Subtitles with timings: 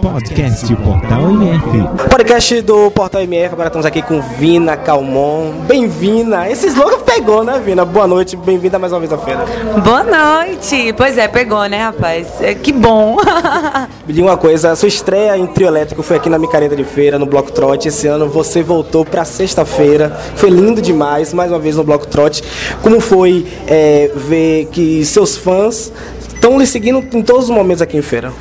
[0.00, 2.08] Podcast Portal MF.
[2.08, 5.52] Podcast do Portal MF, agora estamos aqui com Vina Calmon.
[5.66, 6.50] Bem-vinda!
[6.50, 7.84] Esse slogan pegou, né, Vina?
[7.84, 9.44] Boa noite, bem-vinda mais uma vez à feira.
[9.84, 10.94] Boa noite!
[10.96, 12.26] Pois é, pegou, né, rapaz?
[12.40, 13.16] É, que bom!
[14.06, 16.84] Me diga uma coisa, a sua estreia em trio elétrico foi aqui na Micareta de
[16.84, 17.88] Feira, no Bloco Trote.
[17.88, 22.42] Esse ano você voltou para sexta-feira, foi lindo demais, mais uma vez no Bloco Trote.
[22.82, 25.92] Como foi é, ver que seus fãs
[26.28, 28.32] estão lhe seguindo em todos os momentos aqui em feira?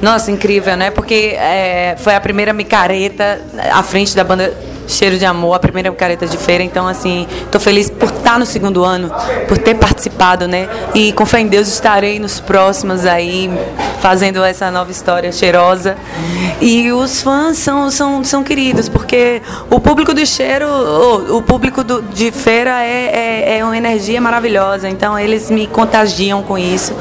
[0.00, 0.90] Nossa, incrível, né?
[0.90, 3.40] Porque é, foi a primeira micareta
[3.72, 4.54] à frente da banda
[4.88, 6.64] Cheiro de Amor, a primeira micareta de feira.
[6.64, 9.12] Então, assim, estou feliz por estar no segundo ano,
[9.46, 10.68] por ter participado, né?
[10.94, 13.50] E com fé em Deus estarei nos próximos aí,
[14.00, 15.96] fazendo essa nova história cheirosa.
[16.60, 21.84] E os fãs são, são, são queridos, porque o público do cheiro, o, o público
[21.84, 24.88] do, de feira é, é, é uma energia maravilhosa.
[24.88, 26.94] Então, eles me contagiam com isso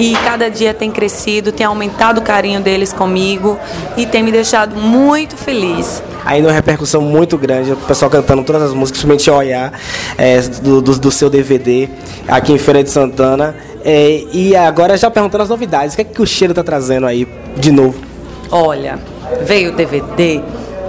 [0.00, 3.58] e cada dia tem crescido, tem aumentado o carinho deles comigo
[3.98, 6.02] e tem me deixado muito feliz.
[6.24, 9.78] Aí uma repercussão muito grande, o pessoal cantando todas as músicas, principalmente Olhar,
[10.16, 11.86] é, do, do, do, seu DVD,
[12.26, 13.54] aqui em Feira de Santana.
[13.84, 17.06] É, e agora já perguntando as novidades, o que é que o cheiro está trazendo
[17.06, 18.00] aí de novo?
[18.50, 18.98] Olha,
[19.42, 20.40] veio o DVD,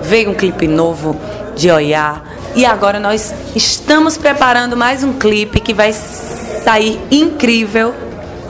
[0.02, 1.18] veio um clipe novo
[1.54, 2.24] de Olhar,
[2.56, 7.94] e agora nós estamos preparando mais um clipe que vai sair incrível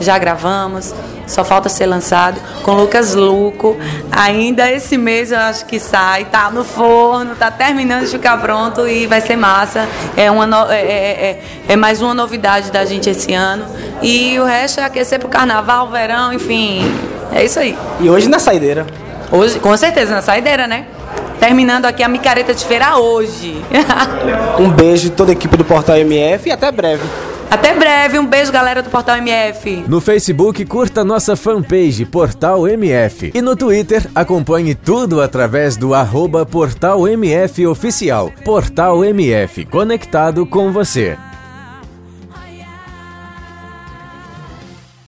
[0.02, 0.94] já gravamos,
[1.26, 3.76] só falta ser lançado com Lucas Luco.
[4.10, 8.86] Ainda esse mês eu acho que sai, tá no forno, tá terminando de ficar pronto
[8.86, 9.88] e vai ser massa.
[10.16, 10.70] É, uma no...
[10.70, 13.64] é, é, é, é mais uma novidade da gente esse ano.
[14.02, 16.82] E o resto é aquecer pro carnaval, verão, enfim.
[17.32, 17.76] É isso aí.
[18.00, 18.86] E hoje na saideira?
[19.30, 20.84] Hoje, com certeza, na saideira, né?
[21.40, 23.56] Terminando aqui a micareta de feira hoje.
[24.60, 27.02] um beijo de toda a equipe do Portal MF e até breve.
[27.52, 29.84] Até breve, um beijo galera do Portal MF.
[29.86, 33.30] No Facebook, curta nossa fanpage Portal MF.
[33.34, 38.32] E no Twitter, acompanhe tudo através do arroba Portal MF Oficial.
[38.42, 41.18] Portal MF, conectado com você.